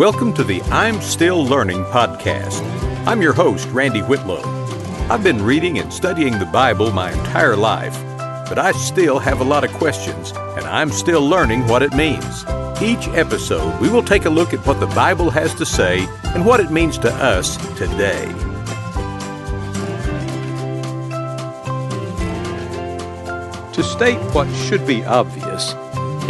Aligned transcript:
Welcome 0.00 0.32
to 0.36 0.44
the 0.44 0.62
I'm 0.62 0.98
Still 1.02 1.44
Learning 1.44 1.84
podcast. 1.84 2.62
I'm 3.06 3.20
your 3.20 3.34
host, 3.34 3.68
Randy 3.68 4.00
Whitlow. 4.00 4.40
I've 5.10 5.22
been 5.22 5.44
reading 5.44 5.78
and 5.78 5.92
studying 5.92 6.38
the 6.38 6.46
Bible 6.46 6.90
my 6.90 7.12
entire 7.12 7.54
life, 7.54 7.92
but 8.48 8.58
I 8.58 8.72
still 8.72 9.18
have 9.18 9.42
a 9.42 9.44
lot 9.44 9.62
of 9.62 9.70
questions, 9.74 10.32
and 10.56 10.64
I'm 10.64 10.90
still 10.90 11.20
learning 11.20 11.66
what 11.66 11.82
it 11.82 11.92
means. 11.92 12.46
Each 12.80 13.08
episode, 13.08 13.78
we 13.78 13.90
will 13.90 14.02
take 14.02 14.24
a 14.24 14.30
look 14.30 14.54
at 14.54 14.66
what 14.66 14.80
the 14.80 14.86
Bible 14.86 15.28
has 15.28 15.54
to 15.56 15.66
say 15.66 16.08
and 16.34 16.46
what 16.46 16.60
it 16.60 16.70
means 16.70 16.96
to 16.96 17.12
us 17.16 17.58
today. 17.76 18.24
To 23.74 23.82
state 23.82 24.18
what 24.34 24.50
should 24.54 24.86
be 24.86 25.04
obvious, 25.04 25.74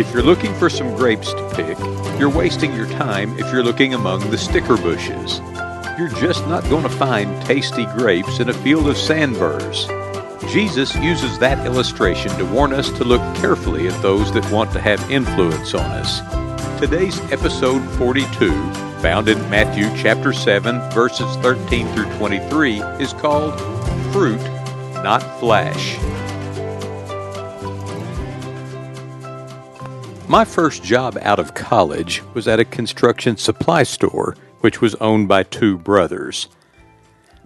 if 0.01 0.11
you're 0.15 0.23
looking 0.23 0.55
for 0.55 0.71
some 0.71 0.97
grapes 0.97 1.31
to 1.31 1.53
pick, 1.55 1.79
you're 2.19 2.31
wasting 2.31 2.75
your 2.75 2.89
time 2.89 3.39
if 3.39 3.53
you're 3.53 3.63
looking 3.63 3.93
among 3.93 4.31
the 4.31 4.39
sticker 4.39 4.79
bushes. 4.79 5.41
You're 5.99 6.09
just 6.09 6.47
not 6.47 6.65
going 6.71 6.85
to 6.85 6.89
find 6.89 7.41
tasty 7.43 7.85
grapes 7.85 8.41
in 8.41 8.49
a 8.49 8.55
field 8.55 8.89
of 8.89 8.97
sandburrs. 8.97 9.87
Jesus 10.51 10.97
uses 10.97 11.39
that 11.39 11.67
illustration 11.67 12.31
to 12.39 12.47
warn 12.47 12.73
us 12.73 12.89
to 12.93 13.05
look 13.05 13.21
carefully 13.37 13.89
at 13.89 14.03
those 14.03 14.33
that 14.33 14.51
want 14.51 14.73
to 14.73 14.81
have 14.81 15.11
influence 15.11 15.75
on 15.75 15.91
us. 15.91 16.21
Today's 16.81 17.21
episode 17.31 17.87
42, 17.99 18.51
found 19.03 19.29
in 19.29 19.39
Matthew 19.51 19.85
chapter 20.03 20.33
7, 20.33 20.81
verses 20.93 21.37
13 21.37 21.87
through 21.95 22.11
23, 22.17 22.81
is 22.99 23.13
called 23.13 23.61
Fruit, 24.13 24.43
Not 25.05 25.21
Flash. 25.39 25.99
My 30.31 30.45
first 30.45 30.85
job 30.85 31.19
out 31.23 31.41
of 31.41 31.55
college 31.55 32.23
was 32.35 32.47
at 32.47 32.61
a 32.61 32.65
construction 32.65 33.37
supply 33.37 33.83
store, 33.83 34.37
which 34.61 34.81
was 34.81 34.95
owned 35.01 35.27
by 35.27 35.43
two 35.43 35.77
brothers. 35.77 36.47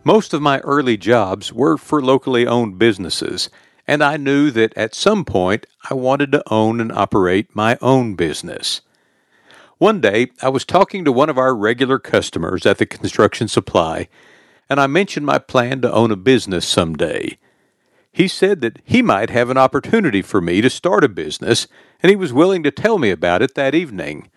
Most 0.05 0.35
of 0.35 0.43
my 0.43 0.59
early 0.59 0.99
jobs 0.99 1.51
were 1.51 1.79
for 1.79 2.03
locally 2.03 2.47
owned 2.47 2.79
businesses, 2.79 3.49
and 3.89 4.05
I 4.05 4.19
knew 4.19 4.51
that 4.51 4.77
at 4.77 4.95
some 4.95 5.25
point 5.25 5.65
I 5.89 5.95
wanted 5.95 6.31
to 6.33 6.53
own 6.53 6.79
and 6.79 6.93
operate 6.93 7.57
my 7.57 7.79
own 7.81 8.17
business. 8.17 8.83
One 9.79 10.03
day, 10.03 10.33
I 10.43 10.51
was 10.51 10.67
talking 10.67 11.07
to 11.07 11.11
one 11.11 11.31
of 11.31 11.39
our 11.39 11.57
regular 11.57 11.99
customers 11.99 12.67
at 12.67 12.77
the 12.77 12.85
construction 12.85 13.49
supply, 13.49 14.09
and 14.69 14.79
I 14.79 14.89
mentioned 14.89 15.25
my 15.25 15.39
plan 15.39 15.81
to 15.81 15.91
own 15.91 16.11
a 16.11 16.17
business 16.17 16.69
someday. 16.69 17.39
He 18.15 18.29
said 18.29 18.61
that 18.61 18.79
he 18.85 19.03
might 19.03 19.31
have 19.31 19.51
an 19.51 19.59
opportunity 19.59 20.23
for 20.23 20.41
me 20.41 20.61
to 20.61 20.71
start 20.71 21.03
a 21.03 21.09
business, 21.09 21.67
and 22.01 22.11
he 22.11 22.17
was 22.17 22.33
willing 22.33 22.63
to 22.63 22.71
tell 22.71 22.97
me 22.97 23.11
about 23.11 23.43
it 23.43 23.57
that 23.57 23.75
evening. 23.75 24.31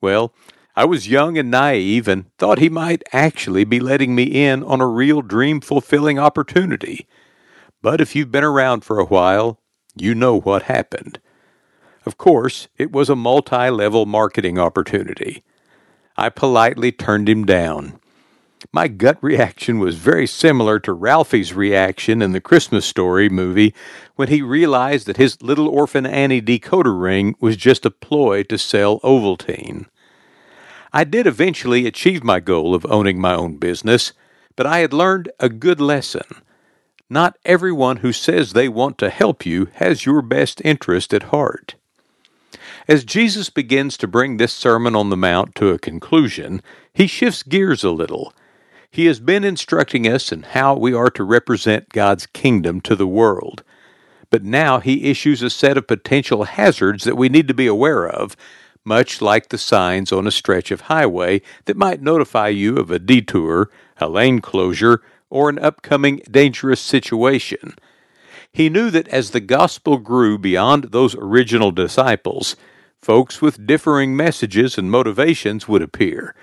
Well, 0.00 0.32
I 0.76 0.84
was 0.84 1.08
young 1.08 1.36
and 1.36 1.50
naive 1.50 2.06
and 2.06 2.26
thought 2.38 2.60
he 2.60 2.68
might 2.68 3.02
actually 3.12 3.64
be 3.64 3.80
letting 3.80 4.14
me 4.14 4.22
in 4.22 4.62
on 4.62 4.80
a 4.80 4.86
real 4.86 5.22
dream 5.22 5.60
fulfilling 5.60 6.20
opportunity. 6.20 7.08
But 7.82 8.00
if 8.00 8.14
you've 8.14 8.30
been 8.30 8.44
around 8.44 8.84
for 8.84 9.00
a 9.00 9.06
while, 9.06 9.58
you 9.96 10.14
know 10.14 10.38
what 10.38 10.62
happened. 10.62 11.18
Of 12.06 12.16
course, 12.16 12.68
it 12.78 12.92
was 12.92 13.10
a 13.10 13.16
multi 13.16 13.70
level 13.70 14.06
marketing 14.06 14.56
opportunity. 14.56 15.42
I 16.16 16.28
politely 16.28 16.92
turned 16.92 17.28
him 17.28 17.44
down. 17.44 17.99
My 18.72 18.88
gut 18.88 19.16
reaction 19.22 19.78
was 19.78 19.96
very 19.96 20.26
similar 20.26 20.78
to 20.80 20.92
Ralphie's 20.92 21.54
reaction 21.54 22.20
in 22.20 22.32
the 22.32 22.42
Christmas 22.42 22.84
Story 22.84 23.28
movie 23.30 23.74
when 24.16 24.28
he 24.28 24.42
realized 24.42 25.06
that 25.06 25.16
his 25.16 25.42
little 25.42 25.66
orphan 25.66 26.04
Annie 26.04 26.42
decoder 26.42 27.00
ring 27.00 27.34
was 27.40 27.56
just 27.56 27.86
a 27.86 27.90
ploy 27.90 28.42
to 28.44 28.58
sell 28.58 29.00
Ovaltine. 29.00 29.86
I 30.92 31.04
did 31.04 31.26
eventually 31.26 31.86
achieve 31.86 32.22
my 32.22 32.38
goal 32.38 32.74
of 32.74 32.84
owning 32.86 33.18
my 33.18 33.34
own 33.34 33.56
business, 33.56 34.12
but 34.56 34.66
I 34.66 34.80
had 34.80 34.92
learned 34.92 35.30
a 35.40 35.48
good 35.48 35.80
lesson. 35.80 36.26
Not 37.08 37.38
everyone 37.46 37.98
who 37.98 38.12
says 38.12 38.52
they 38.52 38.68
want 38.68 38.98
to 38.98 39.08
help 39.08 39.46
you 39.46 39.68
has 39.74 40.04
your 40.04 40.20
best 40.20 40.60
interest 40.64 41.14
at 41.14 41.24
heart. 41.24 41.76
As 42.86 43.04
Jesus 43.04 43.48
begins 43.50 43.96
to 43.96 44.06
bring 44.06 44.36
this 44.36 44.52
Sermon 44.52 44.94
on 44.94 45.10
the 45.10 45.16
Mount 45.16 45.54
to 45.56 45.70
a 45.70 45.78
conclusion, 45.78 46.60
he 46.92 47.06
shifts 47.06 47.42
gears 47.42 47.82
a 47.82 47.90
little. 47.90 48.34
He 48.90 49.06
has 49.06 49.20
been 49.20 49.44
instructing 49.44 50.08
us 50.08 50.32
in 50.32 50.42
how 50.42 50.74
we 50.74 50.92
are 50.92 51.10
to 51.10 51.22
represent 51.22 51.90
God's 51.90 52.26
kingdom 52.26 52.80
to 52.82 52.96
the 52.96 53.06
world. 53.06 53.62
But 54.30 54.42
now 54.42 54.80
he 54.80 55.10
issues 55.10 55.42
a 55.42 55.50
set 55.50 55.76
of 55.76 55.86
potential 55.86 56.44
hazards 56.44 57.04
that 57.04 57.16
we 57.16 57.28
need 57.28 57.46
to 57.48 57.54
be 57.54 57.68
aware 57.68 58.08
of, 58.08 58.36
much 58.84 59.22
like 59.22 59.48
the 59.48 59.58
signs 59.58 60.10
on 60.10 60.26
a 60.26 60.32
stretch 60.32 60.70
of 60.70 60.82
highway 60.82 61.40
that 61.66 61.76
might 61.76 62.02
notify 62.02 62.48
you 62.48 62.76
of 62.78 62.90
a 62.90 62.98
detour, 62.98 63.70
a 63.98 64.08
lane 64.08 64.40
closure, 64.40 65.02
or 65.28 65.48
an 65.48 65.58
upcoming 65.60 66.20
dangerous 66.28 66.80
situation. 66.80 67.74
He 68.52 68.68
knew 68.68 68.90
that 68.90 69.06
as 69.08 69.30
the 69.30 69.40
gospel 69.40 69.98
grew 69.98 70.36
beyond 70.36 70.84
those 70.84 71.14
original 71.14 71.70
disciples, 71.70 72.56
folks 73.00 73.40
with 73.40 73.66
differing 73.66 74.16
messages 74.16 74.76
and 74.76 74.90
motivations 74.90 75.68
would 75.68 75.82
appear, 75.82 76.34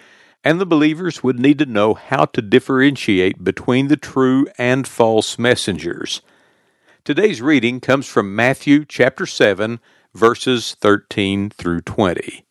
and 0.48 0.62
the 0.62 0.66
believers 0.66 1.22
would 1.22 1.38
need 1.38 1.60
to 1.60 1.66
know 1.66 1.94
how 1.94 2.24
to 2.24 2.42
differentiate 2.42 3.44
between 3.44 3.90
the 3.90 3.98
true 3.98 4.48
and 4.58 4.88
false 4.88 5.38
messengers. 5.38 6.22
Today's 7.04 7.42
reading 7.42 7.82
comes 7.82 8.08
from 8.08 8.34
Matthew 8.34 8.86
chapter 8.86 9.26
7, 9.26 9.82
verses 10.14 10.78
13 10.80 11.50
through 11.50 11.82
20. 11.82 12.46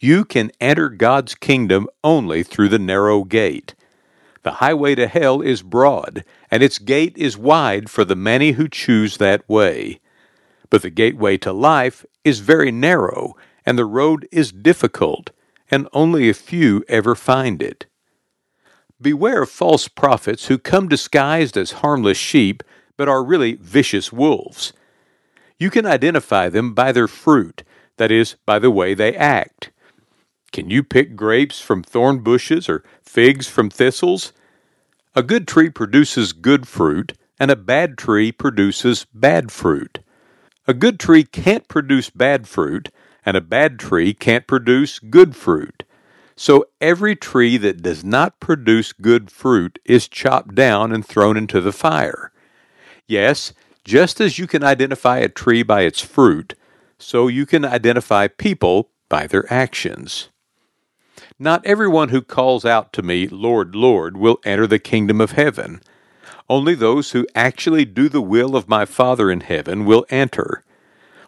You 0.00 0.24
can 0.24 0.52
enter 0.58 0.88
God's 0.88 1.34
kingdom 1.34 1.86
only 2.02 2.42
through 2.42 2.70
the 2.70 2.78
narrow 2.78 3.22
gate. 3.22 3.74
The 4.42 4.52
highway 4.52 4.94
to 4.94 5.06
hell 5.06 5.42
is 5.42 5.60
broad, 5.60 6.24
and 6.50 6.62
its 6.62 6.78
gate 6.78 7.18
is 7.18 7.36
wide 7.36 7.90
for 7.90 8.06
the 8.06 8.16
many 8.16 8.52
who 8.52 8.68
choose 8.68 9.18
that 9.18 9.46
way. 9.46 10.00
But 10.70 10.80
the 10.80 10.88
gateway 10.88 11.36
to 11.36 11.52
life 11.52 12.06
is 12.24 12.38
very 12.38 12.72
narrow, 12.72 13.36
and 13.66 13.76
the 13.76 13.84
road 13.84 14.26
is 14.32 14.50
difficult, 14.50 15.30
and 15.74 15.88
only 15.92 16.28
a 16.28 16.34
few 16.34 16.84
ever 16.88 17.16
find 17.16 17.60
it. 17.60 17.86
Beware 19.00 19.42
of 19.42 19.50
false 19.50 19.88
prophets 19.88 20.46
who 20.46 20.56
come 20.56 20.86
disguised 20.88 21.56
as 21.56 21.82
harmless 21.82 22.16
sheep, 22.16 22.62
but 22.96 23.08
are 23.08 23.24
really 23.24 23.54
vicious 23.54 24.12
wolves. 24.12 24.72
You 25.58 25.70
can 25.70 25.84
identify 25.84 26.48
them 26.48 26.74
by 26.74 26.92
their 26.92 27.08
fruit, 27.08 27.64
that 27.96 28.12
is, 28.12 28.36
by 28.46 28.60
the 28.60 28.70
way 28.70 28.94
they 28.94 29.16
act. 29.16 29.72
Can 30.52 30.70
you 30.70 30.84
pick 30.84 31.16
grapes 31.16 31.60
from 31.60 31.82
thorn 31.82 32.20
bushes 32.20 32.68
or 32.68 32.84
figs 33.02 33.48
from 33.48 33.68
thistles? 33.68 34.32
A 35.16 35.24
good 35.24 35.48
tree 35.48 35.70
produces 35.70 36.32
good 36.32 36.68
fruit, 36.68 37.14
and 37.40 37.50
a 37.50 37.56
bad 37.56 37.98
tree 37.98 38.30
produces 38.30 39.06
bad 39.12 39.50
fruit. 39.50 39.98
A 40.68 40.74
good 40.74 41.00
tree 41.00 41.24
can't 41.24 41.66
produce 41.66 42.10
bad 42.10 42.46
fruit, 42.46 42.90
and 43.24 43.36
a 43.36 43.40
bad 43.40 43.78
tree 43.78 44.14
can't 44.14 44.46
produce 44.46 44.98
good 44.98 45.34
fruit. 45.36 45.84
So 46.36 46.66
every 46.80 47.14
tree 47.14 47.56
that 47.58 47.82
does 47.82 48.04
not 48.04 48.40
produce 48.40 48.92
good 48.92 49.30
fruit 49.30 49.78
is 49.84 50.08
chopped 50.08 50.54
down 50.54 50.92
and 50.92 51.06
thrown 51.06 51.36
into 51.36 51.60
the 51.60 51.72
fire. 51.72 52.32
Yes, 53.06 53.52
just 53.84 54.20
as 54.20 54.38
you 54.38 54.46
can 54.46 54.64
identify 54.64 55.18
a 55.18 55.28
tree 55.28 55.62
by 55.62 55.82
its 55.82 56.00
fruit, 56.00 56.54
so 56.98 57.28
you 57.28 57.46
can 57.46 57.64
identify 57.64 58.26
people 58.26 58.90
by 59.08 59.26
their 59.26 59.50
actions. 59.52 60.30
Not 61.38 61.64
everyone 61.66 62.08
who 62.08 62.22
calls 62.22 62.64
out 62.64 62.92
to 62.94 63.02
me, 63.02 63.28
Lord, 63.28 63.74
Lord, 63.74 64.16
will 64.16 64.40
enter 64.44 64.66
the 64.66 64.78
kingdom 64.78 65.20
of 65.20 65.32
heaven. 65.32 65.82
Only 66.48 66.74
those 66.74 67.12
who 67.12 67.26
actually 67.34 67.84
do 67.84 68.08
the 68.08 68.22
will 68.22 68.56
of 68.56 68.68
my 68.68 68.84
Father 68.84 69.30
in 69.30 69.40
heaven 69.40 69.84
will 69.84 70.06
enter. 70.10 70.64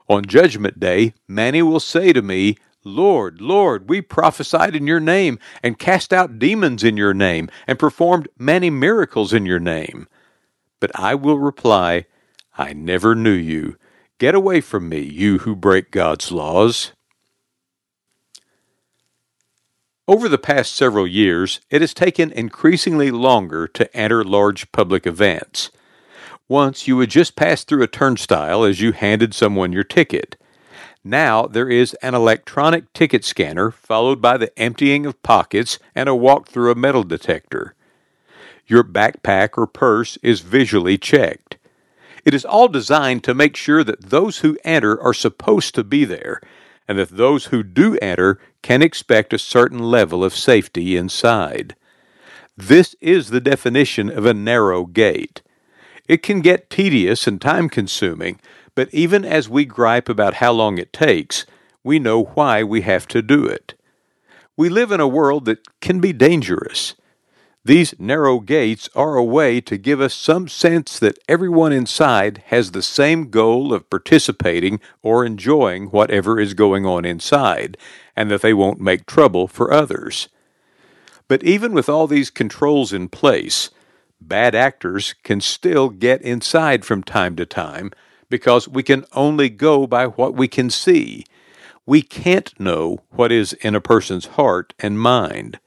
On 0.08 0.24
Judgment 0.24 0.78
Day, 0.78 1.14
many 1.26 1.62
will 1.62 1.80
say 1.80 2.12
to 2.12 2.22
me, 2.22 2.56
Lord, 2.84 3.40
Lord, 3.40 3.88
we 3.88 4.00
prophesied 4.00 4.76
in 4.76 4.86
your 4.86 5.00
name, 5.00 5.40
and 5.62 5.78
cast 5.78 6.12
out 6.12 6.38
demons 6.38 6.84
in 6.84 6.96
your 6.96 7.14
name, 7.14 7.50
and 7.66 7.78
performed 7.78 8.28
many 8.38 8.70
miracles 8.70 9.32
in 9.32 9.44
your 9.44 9.58
name. 9.58 10.06
But 10.78 10.92
I 10.94 11.16
will 11.16 11.38
reply, 11.38 12.06
I 12.56 12.72
never 12.72 13.16
knew 13.16 13.32
you. 13.32 13.76
Get 14.18 14.36
away 14.36 14.60
from 14.60 14.88
me, 14.88 15.00
you 15.00 15.38
who 15.38 15.56
break 15.56 15.90
God's 15.90 16.30
laws. 16.30 16.92
Over 20.08 20.28
the 20.28 20.38
past 20.38 20.72
several 20.72 21.08
years, 21.08 21.60
it 21.68 21.80
has 21.80 21.92
taken 21.92 22.30
increasingly 22.30 23.10
longer 23.10 23.66
to 23.66 23.96
enter 23.96 24.22
large 24.22 24.70
public 24.70 25.04
events. 25.04 25.72
Once 26.48 26.86
you 26.86 26.96
would 26.96 27.10
just 27.10 27.34
pass 27.34 27.64
through 27.64 27.82
a 27.82 27.88
turnstile 27.88 28.62
as 28.62 28.80
you 28.80 28.92
handed 28.92 29.34
someone 29.34 29.72
your 29.72 29.84
ticket. 29.84 30.36
Now 31.02 31.46
there 31.46 31.68
is 31.68 31.94
an 32.02 32.14
electronic 32.14 32.92
ticket 32.92 33.24
scanner 33.24 33.70
followed 33.70 34.20
by 34.22 34.36
the 34.36 34.56
emptying 34.58 35.06
of 35.06 35.22
pockets 35.22 35.78
and 35.94 36.08
a 36.08 36.14
walk 36.14 36.48
through 36.48 36.70
a 36.70 36.76
metal 36.76 37.02
detector. 37.02 37.74
Your 38.66 38.84
backpack 38.84 39.56
or 39.56 39.66
purse 39.66 40.18
is 40.22 40.40
visually 40.40 40.98
checked. 40.98 41.56
It 42.24 42.34
is 42.34 42.44
all 42.44 42.66
designed 42.66 43.22
to 43.24 43.34
make 43.34 43.56
sure 43.56 43.84
that 43.84 44.10
those 44.10 44.38
who 44.38 44.58
enter 44.64 45.00
are 45.00 45.14
supposed 45.14 45.74
to 45.76 45.84
be 45.84 46.04
there 46.04 46.40
and 46.88 46.98
that 46.98 47.10
those 47.10 47.46
who 47.46 47.62
do 47.62 47.96
enter 47.98 48.40
can 48.62 48.82
expect 48.82 49.32
a 49.32 49.38
certain 49.38 49.78
level 49.78 50.24
of 50.24 50.34
safety 50.34 50.96
inside. 50.96 51.76
This 52.56 52.96
is 53.00 53.30
the 53.30 53.40
definition 53.40 54.10
of 54.10 54.26
a 54.26 54.34
narrow 54.34 54.86
gate. 54.86 55.42
It 56.08 56.22
can 56.22 56.40
get 56.40 56.70
tedious 56.70 57.26
and 57.26 57.40
time 57.40 57.68
consuming, 57.68 58.40
but 58.74 58.92
even 58.92 59.24
as 59.24 59.48
we 59.48 59.64
gripe 59.64 60.08
about 60.08 60.34
how 60.34 60.52
long 60.52 60.78
it 60.78 60.92
takes, 60.92 61.46
we 61.82 61.98
know 61.98 62.24
why 62.24 62.62
we 62.62 62.82
have 62.82 63.08
to 63.08 63.22
do 63.22 63.44
it. 63.44 63.74
We 64.56 64.68
live 64.68 64.92
in 64.92 65.00
a 65.00 65.08
world 65.08 65.44
that 65.46 65.80
can 65.80 66.00
be 66.00 66.12
dangerous. 66.12 66.94
These 67.64 67.98
narrow 67.98 68.38
gates 68.38 68.88
are 68.94 69.16
a 69.16 69.24
way 69.24 69.60
to 69.62 69.76
give 69.76 70.00
us 70.00 70.14
some 70.14 70.46
sense 70.46 71.00
that 71.00 71.18
everyone 71.28 71.72
inside 71.72 72.44
has 72.46 72.70
the 72.70 72.82
same 72.82 73.28
goal 73.28 73.72
of 73.72 73.90
participating 73.90 74.78
or 75.02 75.26
enjoying 75.26 75.86
whatever 75.86 76.38
is 76.38 76.54
going 76.54 76.86
on 76.86 77.04
inside, 77.04 77.76
and 78.14 78.30
that 78.30 78.42
they 78.42 78.54
won't 78.54 78.80
make 78.80 79.04
trouble 79.04 79.48
for 79.48 79.72
others. 79.72 80.28
But 81.26 81.42
even 81.42 81.72
with 81.72 81.88
all 81.88 82.06
these 82.06 82.30
controls 82.30 82.92
in 82.92 83.08
place, 83.08 83.70
bad 84.20 84.54
actors 84.54 85.14
can 85.22 85.40
still 85.40 85.88
get 85.88 86.22
inside 86.22 86.84
from 86.84 87.02
time 87.02 87.36
to 87.36 87.46
time 87.46 87.90
because 88.28 88.68
we 88.68 88.82
can 88.82 89.04
only 89.12 89.48
go 89.48 89.86
by 89.86 90.06
what 90.06 90.34
we 90.34 90.48
can 90.48 90.70
see. 90.70 91.24
We 91.84 92.02
can't 92.02 92.58
know 92.58 93.00
what 93.10 93.30
is 93.30 93.52
in 93.54 93.74
a 93.74 93.80
person's 93.80 94.26
heart 94.26 94.74
and 94.78 94.98
mind. 94.98 95.60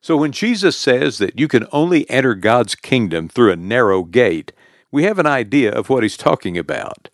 So 0.00 0.16
when 0.16 0.32
Jesus 0.32 0.76
says 0.76 1.18
that 1.18 1.38
you 1.38 1.48
can 1.48 1.66
only 1.72 2.08
enter 2.10 2.34
God's 2.34 2.74
kingdom 2.74 3.28
through 3.28 3.52
a 3.52 3.56
narrow 3.56 4.04
gate, 4.04 4.52
we 4.90 5.04
have 5.04 5.18
an 5.18 5.26
idea 5.26 5.72
of 5.72 5.88
what 5.88 6.02
he's 6.02 6.16
talking 6.16 6.56
about. 6.56 7.10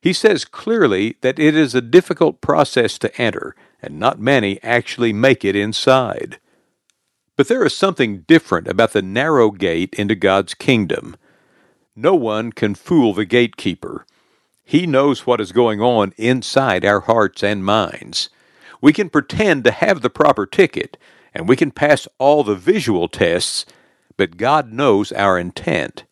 He 0.00 0.12
says 0.12 0.44
clearly 0.44 1.16
that 1.22 1.38
it 1.38 1.56
is 1.56 1.74
a 1.74 1.80
difficult 1.80 2.40
process 2.40 2.98
to 2.98 3.20
enter, 3.20 3.54
and 3.80 3.98
not 3.98 4.18
many 4.18 4.62
actually 4.62 5.12
make 5.12 5.44
it 5.44 5.56
inside. 5.56 6.38
But 7.36 7.48
there 7.48 7.64
is 7.64 7.76
something 7.76 8.20
different 8.28 8.68
about 8.68 8.92
the 8.92 9.02
narrow 9.02 9.50
gate 9.50 9.94
into 9.94 10.14
God's 10.14 10.54
kingdom. 10.54 11.16
No 11.96 12.14
one 12.14 12.52
can 12.52 12.74
fool 12.74 13.12
the 13.12 13.24
gatekeeper. 13.24 14.06
He 14.64 14.86
knows 14.86 15.26
what 15.26 15.40
is 15.40 15.52
going 15.52 15.80
on 15.80 16.14
inside 16.16 16.84
our 16.84 17.00
hearts 17.00 17.42
and 17.42 17.64
minds. 17.64 18.30
We 18.80 18.92
can 18.92 19.10
pretend 19.10 19.64
to 19.64 19.70
have 19.70 20.00
the 20.00 20.10
proper 20.10 20.46
ticket, 20.46 20.96
and 21.34 21.48
we 21.48 21.56
can 21.56 21.70
pass 21.70 22.06
all 22.18 22.44
the 22.44 22.54
visual 22.54 23.08
tests, 23.08 23.66
but 24.16 24.36
God 24.36 24.72
knows 24.72 25.10
our 25.12 25.38
intent. 25.38 26.04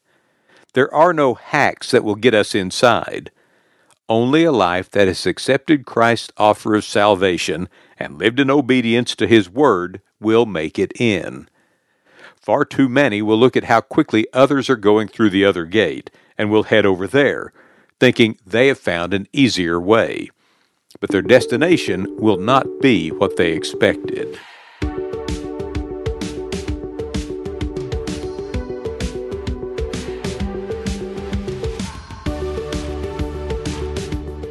There 0.75 0.93
are 0.93 1.13
no 1.13 1.35
hacks 1.35 1.91
that 1.93 2.05
will 2.05 2.15
get 2.15 2.35
us 2.35 2.55
inside. 2.55 3.31
Only 4.09 4.45
a 4.45 4.53
life 4.53 4.91
that 4.91 5.07
has 5.07 5.27
accepted 5.27 5.87
Christ's 5.87 6.33
offer 6.37 6.75
of 6.75 6.85
salvation 6.85 7.69
and 7.99 8.19
lived 8.19 8.41
in 8.41 8.51
obedience 8.51 9.15
to 9.17 9.27
His 9.27 9.49
Word 9.49 10.01
will 10.23 10.47
make 10.47 10.79
it 10.79 10.93
in. 11.01 11.49
Far 12.41 12.65
too 12.65 12.89
many 12.89 13.23
will 13.23 13.39
look 13.39 13.57
at 13.57 13.65
how 13.65 13.81
quickly 13.81 14.27
others 14.33 14.71
are 14.71 14.77
going 14.77 15.09
through 15.09 15.31
the 15.31 15.45
other 15.45 15.65
gate 15.65 16.11
and 16.39 16.51
will 16.51 16.65
head 16.65 16.87
over 16.87 17.07
there, 17.07 17.53
thinking 18.01 18.39
they 18.47 18.69
have 18.69 18.79
found 18.79 19.15
an 19.15 19.29
easier 19.33 19.81
way. 19.81 20.31
But 21.01 21.11
their 21.11 21.23
destination 21.23 22.17
will 22.17 22.39
not 22.39 22.81
be 22.81 23.11
what 23.11 23.37
they 23.37 23.53
expected. 23.53 24.39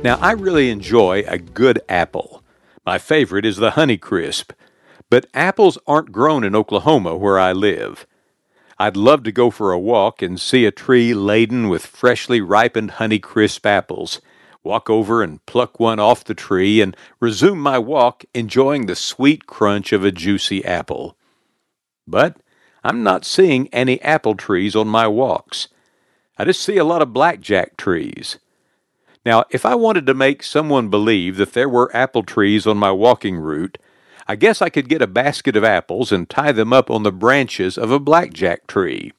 Now, 0.03 0.17
I 0.19 0.31
really 0.31 0.71
enjoy 0.71 1.23
a 1.27 1.37
good 1.37 1.79
apple. 1.87 2.41
My 2.83 2.97
favorite 2.97 3.45
is 3.45 3.57
the 3.57 3.71
Honeycrisp, 3.71 4.49
but 5.11 5.27
apples 5.33 5.77
aren't 5.85 6.13
grown 6.13 6.41
in 6.41 6.55
Oklahoma 6.55 7.17
where 7.17 7.37
I 7.37 7.51
live. 7.51 8.07
I'd 8.79 8.95
love 8.95 9.23
to 9.23 9.31
go 9.33 9.51
for 9.51 9.73
a 9.73 9.77
walk 9.77 10.21
and 10.21 10.39
see 10.39 10.65
a 10.65 10.71
tree 10.71 11.13
laden 11.13 11.67
with 11.67 11.85
freshly 11.85 12.39
ripened 12.39 12.91
Honeycrisp 12.91 13.65
apples. 13.65 14.21
Walk 14.63 14.89
over 14.89 15.21
and 15.21 15.45
pluck 15.45 15.81
one 15.81 15.99
off 15.99 16.23
the 16.23 16.33
tree 16.33 16.79
and 16.79 16.95
resume 17.19 17.59
my 17.59 17.77
walk 17.77 18.23
enjoying 18.33 18.85
the 18.85 18.95
sweet 18.95 19.47
crunch 19.47 19.91
of 19.91 20.05
a 20.05 20.13
juicy 20.13 20.63
apple. 20.63 21.17
But 22.07 22.37
I'm 22.81 23.03
not 23.03 23.25
seeing 23.25 23.67
any 23.73 24.01
apple 24.01 24.35
trees 24.35 24.77
on 24.77 24.87
my 24.87 25.07
walks. 25.07 25.67
I 26.37 26.45
just 26.45 26.63
see 26.63 26.77
a 26.77 26.85
lot 26.85 27.01
of 27.01 27.11
blackjack 27.11 27.75
trees. 27.75 28.39
Now, 29.25 29.43
if 29.49 29.65
I 29.65 29.75
wanted 29.75 30.05
to 30.05 30.13
make 30.13 30.41
someone 30.41 30.87
believe 30.87 31.35
that 31.35 31.51
there 31.51 31.69
were 31.69 31.93
apple 31.93 32.23
trees 32.23 32.65
on 32.65 32.77
my 32.77 32.91
walking 32.91 33.35
route, 33.35 33.77
I 34.27 34.35
guess 34.35 34.61
I 34.61 34.69
could 34.69 34.89
get 34.89 35.01
a 35.01 35.07
basket 35.07 35.55
of 35.55 35.63
apples 35.63 36.11
and 36.11 36.29
tie 36.29 36.51
them 36.51 36.73
up 36.73 36.89
on 36.89 37.03
the 37.03 37.11
branches 37.11 37.77
of 37.77 37.91
a 37.91 37.99
blackjack 37.99 38.67
tree. 38.67 39.13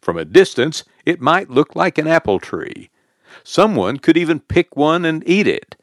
From 0.00 0.16
a 0.16 0.24
distance, 0.24 0.84
it 1.04 1.20
might 1.20 1.50
look 1.50 1.76
like 1.76 1.98
an 1.98 2.06
apple 2.06 2.38
tree. 2.38 2.90
Someone 3.44 3.98
could 3.98 4.16
even 4.16 4.40
pick 4.40 4.76
one 4.76 5.04
and 5.04 5.22
eat 5.28 5.46
it. 5.46 5.76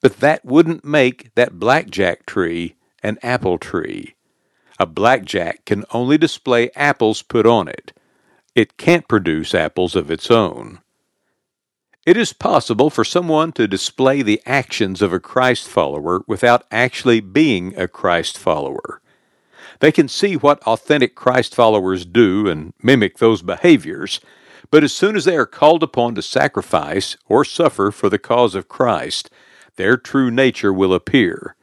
But 0.00 0.18
that 0.20 0.44
wouldn't 0.44 0.84
make 0.84 1.34
that 1.34 1.58
blackjack 1.58 2.26
tree 2.26 2.76
an 3.02 3.18
apple 3.22 3.58
tree. 3.58 4.14
A 4.78 4.86
blackjack 4.86 5.64
can 5.66 5.84
only 5.92 6.16
display 6.16 6.70
apples 6.74 7.22
put 7.22 7.46
on 7.46 7.68
it. 7.68 7.92
It 8.54 8.78
can't 8.78 9.08
produce 9.08 9.54
apples 9.54 9.94
of 9.94 10.10
its 10.10 10.30
own. 10.30 10.80
It 12.06 12.16
is 12.16 12.32
possible 12.32 12.88
for 12.88 13.04
someone 13.04 13.52
to 13.52 13.68
display 13.68 14.22
the 14.22 14.40
actions 14.46 15.02
of 15.02 15.12
a 15.12 15.20
Christ 15.20 15.68
follower 15.68 16.22
without 16.26 16.64
actually 16.70 17.20
being 17.20 17.76
a 17.76 17.86
Christ 17.86 18.38
follower. 18.38 19.02
They 19.80 19.92
can 19.92 20.08
see 20.08 20.34
what 20.34 20.62
authentic 20.62 21.14
Christ 21.14 21.54
followers 21.54 22.06
do 22.06 22.48
and 22.48 22.72
mimic 22.82 23.18
those 23.18 23.42
behaviors, 23.42 24.18
but 24.70 24.82
as 24.82 24.94
soon 24.94 25.14
as 25.14 25.26
they 25.26 25.36
are 25.36 25.44
called 25.44 25.82
upon 25.82 26.14
to 26.14 26.22
sacrifice 26.22 27.18
or 27.28 27.44
suffer 27.44 27.90
for 27.90 28.08
the 28.08 28.18
cause 28.18 28.54
of 28.54 28.68
Christ, 28.68 29.28
their 29.76 29.98
true 29.98 30.30
nature 30.30 30.72
will 30.72 30.94
appear. 30.94 31.54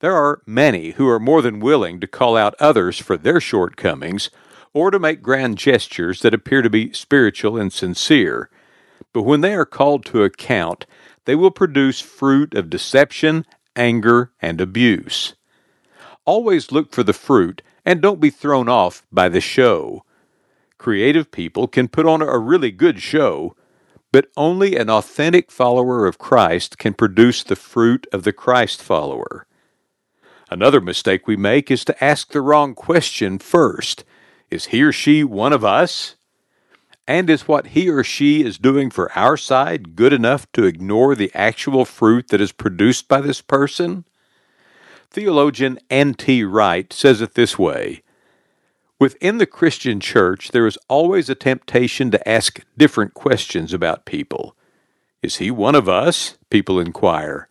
There 0.00 0.16
are 0.16 0.42
many 0.46 0.92
who 0.92 1.08
are 1.08 1.20
more 1.20 1.42
than 1.42 1.60
willing 1.60 2.00
to 2.00 2.08
call 2.08 2.36
out 2.36 2.56
others 2.58 2.98
for 2.98 3.16
their 3.16 3.40
shortcomings 3.40 4.30
or 4.72 4.90
to 4.90 4.98
make 4.98 5.22
grand 5.22 5.58
gestures 5.58 6.22
that 6.22 6.34
appear 6.34 6.60
to 6.60 6.70
be 6.70 6.92
spiritual 6.92 7.56
and 7.56 7.72
sincere 7.72 8.50
but 9.12 9.22
when 9.22 9.40
they 9.40 9.54
are 9.54 9.66
called 9.66 10.04
to 10.06 10.22
account, 10.24 10.86
they 11.24 11.34
will 11.34 11.50
produce 11.50 12.00
fruit 12.00 12.54
of 12.54 12.70
deception, 12.70 13.44
anger, 13.76 14.32
and 14.40 14.60
abuse. 14.60 15.34
Always 16.24 16.72
look 16.72 16.92
for 16.92 17.02
the 17.02 17.12
fruit 17.12 17.62
and 17.84 18.00
don't 18.00 18.20
be 18.20 18.30
thrown 18.30 18.68
off 18.68 19.02
by 19.10 19.28
the 19.28 19.40
show. 19.40 20.04
Creative 20.78 21.30
people 21.30 21.66
can 21.66 21.88
put 21.88 22.06
on 22.06 22.22
a 22.22 22.38
really 22.38 22.70
good 22.70 23.00
show, 23.00 23.54
but 24.12 24.28
only 24.36 24.76
an 24.76 24.90
authentic 24.90 25.50
follower 25.50 26.06
of 26.06 26.18
Christ 26.18 26.78
can 26.78 26.94
produce 26.94 27.42
the 27.42 27.56
fruit 27.56 28.06
of 28.12 28.24
the 28.24 28.32
Christ 28.32 28.82
follower. 28.82 29.46
Another 30.50 30.80
mistake 30.80 31.26
we 31.26 31.36
make 31.36 31.70
is 31.70 31.84
to 31.84 32.04
ask 32.04 32.32
the 32.32 32.40
wrong 32.40 32.74
question 32.74 33.38
first. 33.38 34.04
Is 34.50 34.66
he 34.66 34.82
or 34.82 34.90
she 34.90 35.22
one 35.22 35.52
of 35.52 35.64
us? 35.64 36.16
And 37.06 37.28
is 37.28 37.48
what 37.48 37.68
he 37.68 37.88
or 37.88 38.04
she 38.04 38.44
is 38.44 38.58
doing 38.58 38.90
for 38.90 39.10
our 39.18 39.36
side 39.36 39.96
good 39.96 40.12
enough 40.12 40.50
to 40.52 40.64
ignore 40.64 41.14
the 41.14 41.30
actual 41.34 41.84
fruit 41.84 42.28
that 42.28 42.40
is 42.40 42.52
produced 42.52 43.08
by 43.08 43.20
this 43.20 43.40
person? 43.40 44.04
Theologian 45.10 45.78
N.T. 45.90 46.44
Wright 46.44 46.92
says 46.92 47.20
it 47.20 47.34
this 47.34 47.58
way 47.58 48.02
Within 49.00 49.38
the 49.38 49.46
Christian 49.46 49.98
church, 49.98 50.50
there 50.50 50.66
is 50.66 50.78
always 50.88 51.28
a 51.28 51.34
temptation 51.34 52.10
to 52.10 52.28
ask 52.28 52.60
different 52.76 53.14
questions 53.14 53.72
about 53.72 54.04
people. 54.04 54.54
Is 55.22 55.36
he 55.36 55.50
one 55.50 55.74
of 55.74 55.88
us? 55.88 56.36
People 56.50 56.78
inquire. 56.78 57.48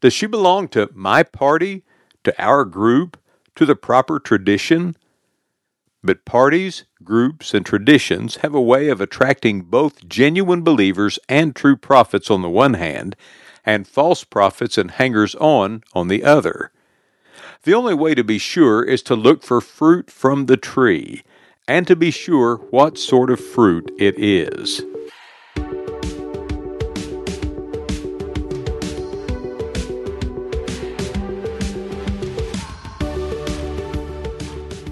Does 0.00 0.12
she 0.12 0.26
belong 0.26 0.68
to 0.68 0.90
my 0.94 1.22
party, 1.22 1.82
to 2.24 2.34
our 2.42 2.64
group, 2.64 3.18
to 3.56 3.64
the 3.64 3.74
proper 3.74 4.18
tradition? 4.18 4.94
But 6.04 6.24
parties, 6.24 6.84
groups, 7.04 7.54
and 7.54 7.64
traditions 7.64 8.36
have 8.36 8.54
a 8.54 8.60
way 8.60 8.88
of 8.88 9.00
attracting 9.00 9.62
both 9.62 10.08
genuine 10.08 10.62
believers 10.62 11.18
and 11.28 11.54
true 11.54 11.76
prophets 11.76 12.30
on 12.30 12.42
the 12.42 12.50
one 12.50 12.74
hand, 12.74 13.14
and 13.64 13.86
false 13.86 14.24
prophets 14.24 14.76
and 14.76 14.90
hangers 14.90 15.36
on 15.36 15.84
on 15.94 16.08
the 16.08 16.24
other. 16.24 16.72
The 17.62 17.74
only 17.74 17.94
way 17.94 18.14
to 18.16 18.24
be 18.24 18.38
sure 18.38 18.82
is 18.82 19.02
to 19.02 19.14
look 19.14 19.44
for 19.44 19.60
fruit 19.60 20.10
from 20.10 20.46
the 20.46 20.56
tree, 20.56 21.22
and 21.68 21.86
to 21.86 21.94
be 21.94 22.10
sure 22.10 22.56
what 22.56 22.98
sort 22.98 23.30
of 23.30 23.38
fruit 23.38 23.92
it 23.98 24.18
is. 24.18 24.82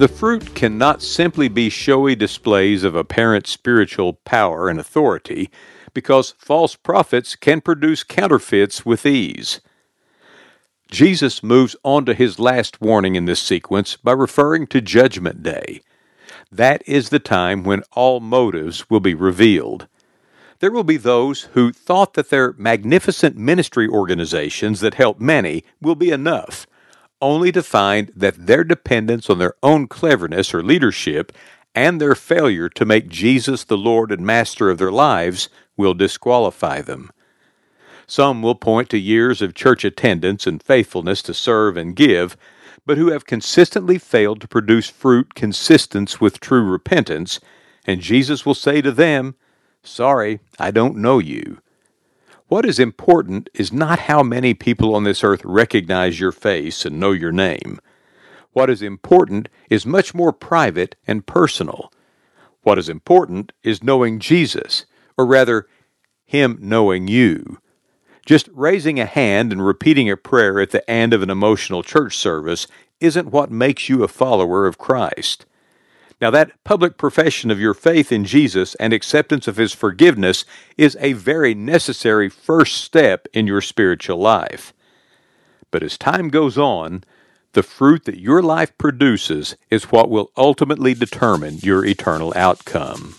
The 0.00 0.09
fruit 0.09 0.54
cannot 0.54 1.02
simply 1.02 1.49
be 1.49 1.69
showy 1.69 2.16
displays 2.16 2.85
of 2.85 2.95
apparent 2.95 3.47
spiritual 3.47 4.14
power 4.14 4.71
and 4.71 4.80
authority, 4.80 5.50
because 5.92 6.35
false 6.38 6.75
prophets 6.75 7.37
can 7.37 7.61
produce 7.61 8.02
counterfeits 8.02 8.87
with 8.87 9.04
ease. 9.04 9.61
Jesus 10.90 11.42
moves 11.42 11.76
on 11.85 12.07
to 12.07 12.14
his 12.14 12.38
last 12.38 12.80
warning 12.80 13.14
in 13.14 13.26
this 13.26 13.42
sequence 13.42 13.97
by 13.97 14.12
referring 14.12 14.66
to 14.69 14.80
Judgment 14.80 15.42
Day. 15.42 15.83
That 16.50 16.83
is 16.87 17.11
the 17.11 17.19
time 17.19 17.62
when 17.62 17.83
all 17.92 18.21
motives 18.21 18.88
will 18.88 19.00
be 19.00 19.12
revealed. 19.12 19.87
There 20.61 20.73
will 20.73 20.83
be 20.83 20.97
those 20.97 21.42
who 21.52 21.73
thought 21.73 22.14
that 22.14 22.30
their 22.30 22.54
magnificent 22.54 23.37
ministry 23.37 23.87
organizations 23.87 24.80
that 24.80 24.95
help 24.95 25.21
many 25.21 25.62
will 25.78 25.95
be 25.95 26.11
enough, 26.11 26.66
only 27.20 27.52
to 27.52 27.62
find 27.62 28.12
that 28.16 28.46
their 28.46 28.64
dependence 28.64 29.28
on 29.28 29.38
their 29.38 29.54
own 29.62 29.86
cleverness 29.86 30.54
or 30.54 30.62
leadership 30.62 31.32
and 31.74 32.00
their 32.00 32.14
failure 32.14 32.68
to 32.68 32.84
make 32.84 33.08
Jesus 33.08 33.64
the 33.64 33.76
Lord 33.76 34.10
and 34.10 34.24
Master 34.26 34.70
of 34.70 34.78
their 34.78 34.90
lives 34.90 35.48
will 35.76 35.94
disqualify 35.94 36.80
them. 36.80 37.10
Some 38.06 38.42
will 38.42 38.56
point 38.56 38.90
to 38.90 38.98
years 38.98 39.40
of 39.40 39.54
church 39.54 39.84
attendance 39.84 40.46
and 40.46 40.62
faithfulness 40.62 41.22
to 41.22 41.34
serve 41.34 41.76
and 41.76 41.94
give, 41.94 42.36
but 42.84 42.98
who 42.98 43.12
have 43.12 43.24
consistently 43.24 43.98
failed 43.98 44.40
to 44.40 44.48
produce 44.48 44.88
fruit 44.88 45.34
consistent 45.34 46.20
with 46.20 46.40
true 46.40 46.64
repentance, 46.64 47.38
and 47.86 48.00
Jesus 48.00 48.44
will 48.44 48.54
say 48.54 48.80
to 48.80 48.90
them, 48.90 49.36
Sorry, 49.82 50.40
I 50.58 50.72
don't 50.72 50.96
know 50.96 51.18
you. 51.20 51.58
What 52.50 52.66
is 52.66 52.80
important 52.80 53.49
is 53.54 53.73
not 53.73 54.00
how 54.00 54.25
many 54.25 54.54
people 54.54 54.97
on 54.97 55.04
this 55.04 55.23
earth 55.23 55.40
recognize 55.45 56.19
your 56.19 56.33
face 56.33 56.85
and 56.85 56.99
know 56.99 57.12
your 57.12 57.30
name. 57.30 57.78
What 58.50 58.69
is 58.69 58.83
important 58.83 59.49
is 59.71 59.87
much 59.87 60.14
more 60.16 60.33
private 60.33 60.97
and 61.07 61.25
personal. 61.25 61.92
What 62.62 62.76
is 62.76 62.88
important 62.88 63.52
is 63.62 63.85
knowing 63.85 64.19
Jesus, 64.19 64.85
or 65.16 65.26
rather, 65.26 65.69
Him 66.25 66.59
knowing 66.61 67.07
you. 67.07 67.61
Just 68.26 68.49
raising 68.52 68.99
a 68.99 69.07
hand 69.07 69.52
and 69.52 69.64
repeating 69.64 70.11
a 70.11 70.16
prayer 70.16 70.59
at 70.59 70.73
the 70.73 70.90
end 70.90 71.14
of 71.14 71.23
an 71.23 71.30
emotional 71.30 71.85
church 71.85 72.16
service 72.16 72.66
isn't 72.99 73.30
what 73.30 73.52
makes 73.52 73.88
you 73.88 74.02
a 74.02 74.09
follower 74.09 74.66
of 74.66 74.76
Christ. 74.76 75.47
Now, 76.20 76.30
that 76.30 76.52
public 76.64 76.98
profession 76.98 77.50
of 77.50 77.58
your 77.58 77.72
faith 77.72 78.12
in 78.12 78.24
Jesus 78.24 78.74
and 78.74 78.92
acceptance 78.92 79.48
of 79.48 79.56
His 79.56 79.72
forgiveness 79.72 80.44
is 80.76 80.96
a 81.00 81.14
very 81.14 81.54
necessary 81.54 82.28
first 82.28 82.82
step 82.82 83.26
in 83.32 83.46
your 83.46 83.62
spiritual 83.62 84.18
life. 84.18 84.74
But 85.70 85.82
as 85.82 85.96
time 85.96 86.28
goes 86.28 86.58
on, 86.58 87.04
the 87.52 87.62
fruit 87.62 88.04
that 88.04 88.20
your 88.20 88.42
life 88.42 88.76
produces 88.76 89.56
is 89.70 89.84
what 89.84 90.10
will 90.10 90.30
ultimately 90.36 90.94
determine 90.94 91.58
your 91.58 91.84
eternal 91.84 92.32
outcome. 92.36 93.14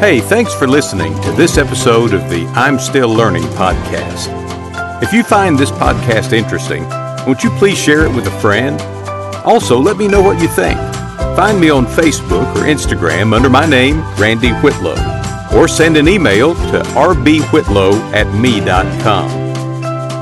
Hey, 0.00 0.20
thanks 0.20 0.52
for 0.52 0.66
listening 0.66 1.18
to 1.22 1.32
this 1.32 1.56
episode 1.56 2.12
of 2.12 2.28
the 2.28 2.44
I'm 2.54 2.78
Still 2.78 3.08
Learning 3.08 3.44
podcast. 3.54 4.28
If 5.02 5.12
you 5.14 5.22
find 5.22 5.58
this 5.58 5.70
podcast 5.70 6.32
interesting, 6.32 6.86
won't 7.26 7.42
you 7.42 7.48
please 7.58 7.78
share 7.78 8.04
it 8.04 8.14
with 8.14 8.26
a 8.26 8.40
friend? 8.40 8.78
Also, 9.46 9.78
let 9.78 9.96
me 9.96 10.06
know 10.06 10.20
what 10.20 10.42
you 10.42 10.48
think. 10.48 10.78
Find 11.36 11.58
me 11.58 11.70
on 11.70 11.86
Facebook 11.86 12.54
or 12.56 12.66
Instagram 12.66 13.34
under 13.34 13.48
my 13.48 13.64
name, 13.64 14.02
Randy 14.18 14.50
Whitlow, 14.50 14.96
or 15.56 15.68
send 15.68 15.96
an 15.96 16.08
email 16.08 16.54
to 16.54 16.82
rbwhitlow 16.94 17.94
at 18.12 18.32
me.com. 18.38 19.30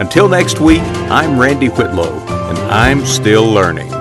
Until 0.00 0.28
next 0.28 0.60
week, 0.60 0.82
I'm 1.10 1.38
Randy 1.40 1.68
Whitlow, 1.68 2.20
and 2.50 2.58
I'm 2.70 3.04
still 3.04 3.46
learning. 3.46 3.92